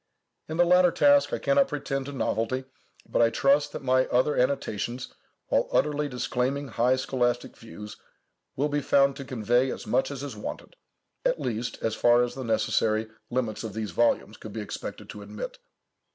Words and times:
In 0.49 0.57
the 0.57 0.65
latter 0.65 0.89
task 0.89 1.31
I 1.31 1.37
cannot 1.37 1.67
pretend 1.67 2.07
to 2.07 2.11
novelty, 2.11 2.63
but 3.07 3.21
I 3.21 3.29
trust 3.29 3.71
that 3.71 3.83
my 3.83 4.07
other 4.07 4.35
annotations, 4.35 5.13
while 5.49 5.69
utterly 5.71 6.09
disclaiming 6.09 6.69
high 6.69 6.95
scholastic 6.95 7.55
views, 7.55 7.97
will 8.55 8.67
be 8.67 8.81
found 8.81 9.15
to 9.17 9.23
convey 9.23 9.69
as 9.69 9.85
much 9.85 10.09
as 10.09 10.23
is 10.23 10.35
wanted; 10.35 10.75
at 11.23 11.39
least, 11.39 11.77
as 11.83 11.93
far 11.93 12.23
as 12.23 12.33
the 12.33 12.43
necessary 12.43 13.09
limits 13.29 13.63
of 13.63 13.75
these 13.75 13.91
volumes 13.91 14.37
could 14.37 14.53
be 14.53 14.61
expected 14.61 15.07
to 15.11 15.21
admit. 15.21 15.59